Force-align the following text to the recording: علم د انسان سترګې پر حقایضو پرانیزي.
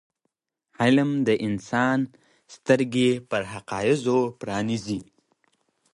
علم 0.81 1.09
د 1.27 1.29
انسان 1.47 1.99
سترګې 2.55 3.11
پر 3.29 3.41
حقایضو 3.53 4.19
پرانیزي. 4.39 4.99